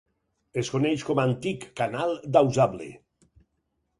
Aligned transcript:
Es 0.61 0.71
coneix 0.75 1.03
com 1.09 1.19
a 1.19 1.25
Antic 1.33 1.67
canal 1.81 2.15
d'Ausable. 2.37 2.87